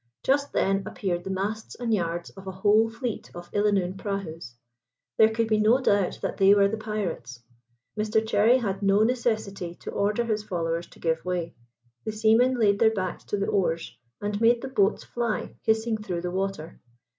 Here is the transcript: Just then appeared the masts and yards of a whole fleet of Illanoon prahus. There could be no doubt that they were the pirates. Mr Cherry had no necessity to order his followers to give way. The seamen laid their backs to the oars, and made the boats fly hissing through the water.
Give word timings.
Just 0.23 0.51
then 0.51 0.81
appeared 0.87 1.23
the 1.23 1.29
masts 1.29 1.75
and 1.75 1.93
yards 1.93 2.31
of 2.31 2.47
a 2.47 2.51
whole 2.51 2.89
fleet 2.89 3.29
of 3.35 3.51
Illanoon 3.53 3.97
prahus. 3.97 4.53
There 5.19 5.29
could 5.29 5.47
be 5.47 5.59
no 5.59 5.79
doubt 5.79 6.17
that 6.23 6.37
they 6.37 6.55
were 6.55 6.67
the 6.67 6.75
pirates. 6.77 7.43
Mr 7.95 8.25
Cherry 8.27 8.57
had 8.57 8.81
no 8.81 9.03
necessity 9.03 9.75
to 9.75 9.91
order 9.91 10.23
his 10.23 10.41
followers 10.43 10.87
to 10.87 10.99
give 10.99 11.23
way. 11.23 11.53
The 12.03 12.11
seamen 12.13 12.55
laid 12.59 12.79
their 12.79 12.89
backs 12.89 13.25
to 13.25 13.37
the 13.37 13.45
oars, 13.45 13.95
and 14.19 14.41
made 14.41 14.63
the 14.63 14.69
boats 14.69 15.03
fly 15.03 15.55
hissing 15.61 15.97
through 15.97 16.21
the 16.21 16.31
water. 16.31 16.81